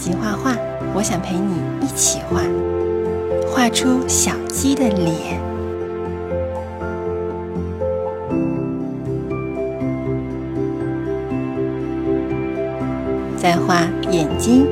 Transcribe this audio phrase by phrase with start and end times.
[0.00, 0.56] 鸡画画，
[0.94, 2.40] 我想陪你一起画，
[3.46, 5.38] 画出小鸡的脸，
[13.36, 14.66] 再画眼睛、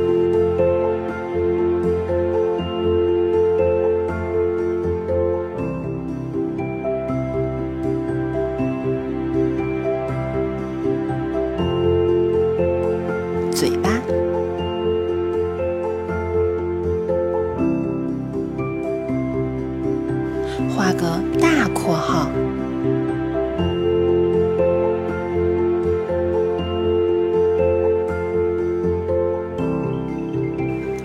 [20.79, 22.31] 画个大括号，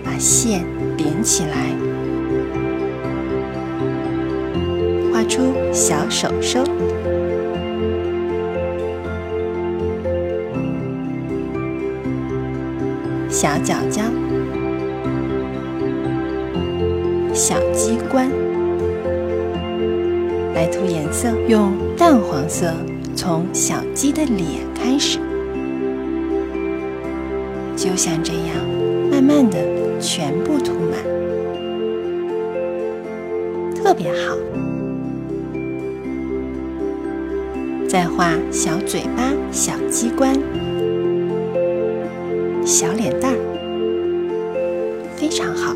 [0.04, 0.64] 把线
[0.96, 1.74] 连起来，
[5.12, 5.42] 画出
[5.72, 6.62] 小手手，
[13.28, 14.02] 小脚脚，
[17.32, 18.30] 小机关。
[20.54, 22.72] 来涂颜色，用淡黄色，
[23.16, 25.18] 从小鸡的脸开始，
[27.76, 28.54] 就像这样，
[29.10, 29.58] 慢慢的
[29.98, 31.00] 全部涂满，
[33.74, 34.36] 特别好。
[37.88, 40.32] 再画小嘴巴、小鸡冠、
[42.64, 43.38] 小脸蛋儿，
[45.16, 45.74] 非常好。